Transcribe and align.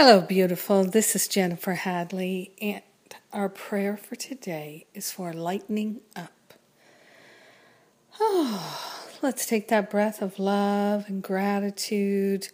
Hello, 0.00 0.20
beautiful. 0.20 0.84
This 0.84 1.16
is 1.16 1.26
Jennifer 1.26 1.74
Hadley, 1.74 2.52
and 2.62 2.82
our 3.32 3.48
prayer 3.48 3.96
for 3.96 4.14
today 4.14 4.86
is 4.94 5.10
for 5.10 5.32
lightening 5.32 6.02
up. 6.14 6.54
Oh, 8.20 9.10
let's 9.22 9.44
take 9.44 9.66
that 9.70 9.90
breath 9.90 10.22
of 10.22 10.38
love 10.38 11.06
and 11.08 11.20
gratitude 11.20 12.50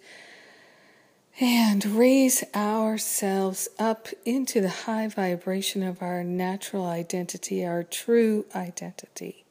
and 1.38 1.84
raise 1.84 2.42
ourselves 2.54 3.68
up 3.78 4.08
into 4.24 4.62
the 4.62 4.70
high 4.70 5.08
vibration 5.08 5.82
of 5.82 6.00
our 6.00 6.24
natural 6.24 6.86
identity, 6.86 7.62
our 7.62 7.82
true 7.82 8.46
identity 8.54 9.44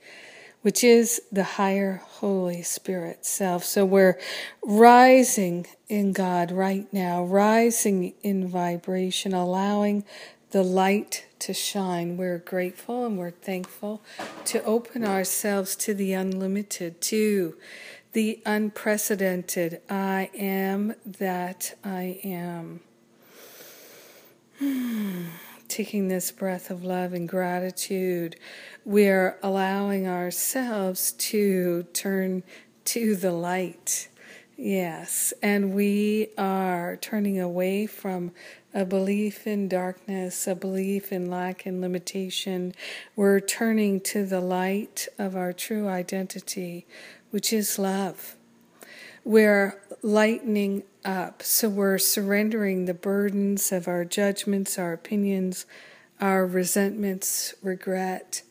which 0.64 0.82
is 0.82 1.22
the 1.30 1.44
higher 1.44 2.02
Holy 2.24 2.62
Spirit 2.62 3.26
self. 3.26 3.66
So 3.66 3.84
we're 3.84 4.18
rising 4.64 5.68
in 5.90 6.14
God 6.14 6.54
right 6.54 6.88
now, 6.94 7.22
rising 7.22 8.14
in 8.24 8.48
vibration, 8.48 9.34
allowing 9.34 10.06
the 10.52 10.64
light 10.64 11.26
to 11.40 11.54
shine. 11.54 12.16
We're 12.16 12.38
grateful 12.38 13.06
and 13.06 13.18
we're 13.18 13.32
thankful 13.32 14.02
to 14.46 14.64
open 14.64 15.04
ourselves 15.04 15.76
to 15.76 15.94
the 15.94 16.14
unlimited, 16.14 17.02
to 17.02 17.58
the 18.14 18.42
unprecedented. 18.46 19.82
I 19.90 20.30
am 20.34 20.96
that 21.06 21.78
I 21.84 22.22
am. 22.24 22.80
Hmm. 24.60 25.26
Taking 25.74 26.08
this 26.08 26.32
breath 26.32 26.70
of 26.70 26.84
love 26.84 27.14
and 27.14 27.28
gratitude, 27.28 28.36
we're 28.86 29.40
allowing 29.42 30.08
ourselves 30.08 31.14
to 31.14 31.82
turn 31.94 32.44
to 32.86 33.16
the 33.16 33.32
light. 33.32 34.08
Yes, 34.56 35.34
and 35.42 35.74
we 35.74 36.28
are 36.38 36.96
turning 36.98 37.40
away 37.40 37.88
from 37.88 38.34
a 38.72 38.86
belief 38.86 39.48
in 39.48 39.68
darkness, 39.68 40.46
a 40.46 40.54
belief 40.54 41.12
in 41.12 41.28
lack 41.28 41.66
and 41.66 41.82
limitation. 41.82 42.76
We're 43.16 43.40
turning 43.40 44.00
to 44.02 44.28
the 44.28 44.42
light 44.42 45.08
of 45.18 45.36
our 45.36 45.54
true 45.54 45.88
identity, 45.88 46.86
which 47.32 47.52
is 47.52 47.80
love. 47.80 48.36
We're 49.26 49.82
lightening 50.02 50.84
up. 51.06 51.44
So 51.44 51.70
we're 51.70 51.98
surrendering 51.98 52.86
the 52.86 52.94
burdens 52.94 53.72
of 53.72 53.88
our 53.88 54.04
judgments, 54.04 54.78
our 54.78 54.92
opinions, 54.92 55.66
our 56.20 56.46
resentments, 56.46 57.54
regret, 57.62 58.42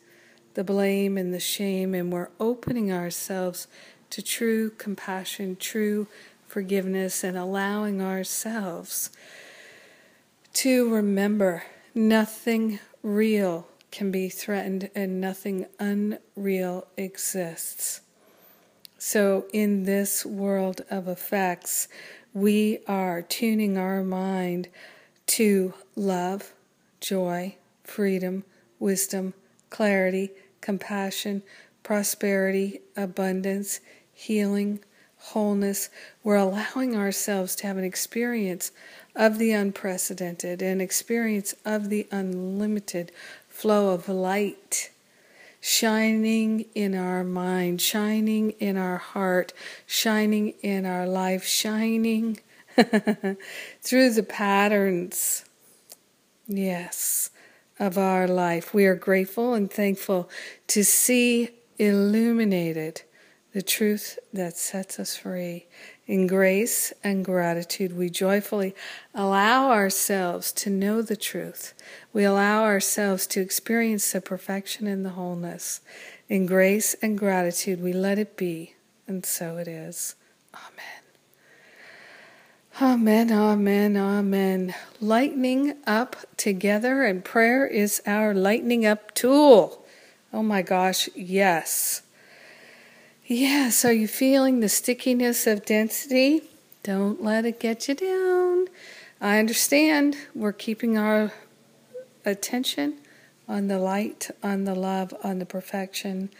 the 0.55 0.63
blame, 0.63 1.15
and 1.15 1.31
the 1.31 1.39
shame, 1.39 1.93
and 1.93 2.11
we're 2.11 2.29
opening 2.39 2.91
ourselves 2.91 3.67
to 4.09 4.23
true 4.23 4.71
compassion, 4.71 5.57
true 5.57 6.07
forgiveness, 6.47 7.23
and 7.23 7.37
allowing 7.37 8.01
ourselves 8.01 9.11
to 10.53 10.91
remember 10.91 11.63
nothing 11.93 12.79
real 13.03 13.67
can 13.91 14.11
be 14.11 14.27
threatened 14.27 14.89
and 14.95 15.21
nothing 15.21 15.67
unreal 15.79 16.87
exists. 16.97 18.01
So, 19.05 19.47
in 19.51 19.83
this 19.83 20.25
world 20.25 20.85
of 20.89 21.09
effects, 21.09 21.89
we 22.33 22.79
are 22.87 23.21
tuning 23.21 23.77
our 23.77 24.01
mind 24.01 24.69
to 25.27 25.73
love, 25.97 26.53
joy, 27.01 27.57
freedom, 27.83 28.45
wisdom, 28.79 29.33
clarity, 29.69 30.31
compassion, 30.61 31.43
prosperity, 31.83 32.79
abundance, 32.95 33.81
healing, 34.13 34.79
wholeness. 35.17 35.89
We're 36.23 36.37
allowing 36.37 36.95
ourselves 36.95 37.57
to 37.57 37.67
have 37.67 37.75
an 37.75 37.83
experience 37.83 38.71
of 39.17 39.37
the 39.37 39.51
unprecedented, 39.51 40.61
an 40.61 40.79
experience 40.79 41.53
of 41.65 41.89
the 41.89 42.07
unlimited 42.09 43.11
flow 43.49 43.89
of 43.89 44.07
light 44.07 44.91
shining 45.63 46.65
in 46.75 46.93
our 46.93 47.23
mind, 47.23 47.81
shining 47.81 48.51
in 48.59 48.75
our 48.75 48.97
heart, 48.97 49.53
shining 49.87 50.49
in 50.61 50.85
our 50.85 51.07
life, 51.07 51.45
shining 51.45 52.37
through 53.81 54.09
the 54.09 54.25
patterns, 54.27 55.45
yes, 56.49 57.29
of 57.79 57.97
our 57.97 58.27
life. 58.27 58.73
We 58.73 58.85
are 58.85 58.95
grateful 58.95 59.53
and 59.53 59.71
thankful 59.71 60.29
to 60.67 60.83
see 60.83 61.51
illuminated 61.79 63.03
the 63.53 63.61
truth 63.61 64.19
that 64.33 64.57
sets 64.57 64.99
us 64.99 65.15
free. 65.15 65.67
In 66.05 66.27
grace 66.27 66.91
and 67.03 67.23
gratitude, 67.23 67.95
we 67.95 68.09
joyfully 68.09 68.75
allow 69.13 69.71
ourselves 69.71 70.51
to 70.53 70.69
know 70.69 71.01
the 71.01 71.15
truth. 71.15 71.73
We 72.11 72.23
allow 72.23 72.63
ourselves 72.63 73.25
to 73.27 73.41
experience 73.41 74.11
the 74.11 74.21
perfection 74.21 74.87
and 74.87 75.05
the 75.05 75.11
wholeness. 75.11 75.81
In 76.27 76.45
grace 76.45 76.95
and 77.01 77.17
gratitude, 77.17 77.81
we 77.81 77.93
let 77.93 78.17
it 78.17 78.35
be, 78.35 78.75
and 79.07 79.25
so 79.25 79.57
it 79.57 79.67
is. 79.67 80.15
Amen. 80.53 81.03
Amen, 82.81 83.31
amen, 83.31 83.97
amen. 83.97 84.75
Lightening 84.99 85.75
up 85.85 86.15
together, 86.37 87.03
and 87.03 87.23
prayer 87.23 87.67
is 87.67 88.01
our 88.07 88.33
lightening 88.33 88.85
up 88.85 89.13
tool. 89.13 89.85
Oh 90.33 90.41
my 90.41 90.63
gosh, 90.63 91.07
yes. 91.15 92.02
Yes, 93.25 93.85
are 93.85 93.93
you 93.93 94.09
feeling 94.09 94.59
the 94.59 94.67
stickiness 94.67 95.47
of 95.47 95.65
density? 95.65 96.41
Don't 96.83 97.23
let 97.23 97.45
it 97.45 97.57
get 97.57 97.87
you 97.87 97.95
down. 97.95 98.67
I 99.21 99.39
understand 99.39 100.17
we're 100.35 100.51
keeping 100.51 100.97
our 100.97 101.31
attention 102.25 102.97
on 103.47 103.69
the 103.69 103.79
light, 103.79 104.29
on 104.43 104.65
the 104.65 104.75
love, 104.75 105.13
on 105.23 105.39
the 105.39 105.45
perfection, 105.45 106.31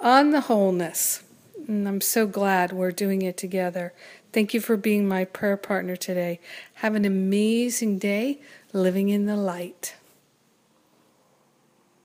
on 0.00 0.30
the 0.30 0.40
wholeness. 0.40 1.22
And 1.68 1.86
I'm 1.86 2.00
so 2.00 2.26
glad 2.26 2.72
we're 2.72 2.90
doing 2.90 3.20
it 3.20 3.36
together. 3.36 3.92
Thank 4.32 4.54
you 4.54 4.62
for 4.62 4.78
being 4.78 5.06
my 5.06 5.26
prayer 5.26 5.58
partner 5.58 5.94
today. 5.94 6.40
Have 6.76 6.94
an 6.94 7.04
amazing 7.04 7.98
day 7.98 8.40
living 8.72 9.10
in 9.10 9.26
the 9.26 9.36
light. 9.36 9.94